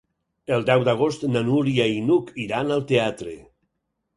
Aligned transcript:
El 0.55 0.63
deu 0.69 0.85
d'agost 0.87 1.27
na 1.35 1.43
Núria 1.49 1.87
i 1.99 2.01
n'Hug 2.07 2.33
iran 2.47 2.77
al 2.79 2.85
teatre. 2.93 3.37